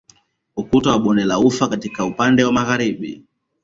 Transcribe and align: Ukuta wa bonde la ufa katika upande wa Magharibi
Ukuta 0.61 0.89
wa 0.91 0.99
bonde 0.99 1.23
la 1.25 1.39
ufa 1.39 1.67
katika 1.67 2.05
upande 2.05 2.43
wa 2.43 2.51
Magharibi 2.51 3.23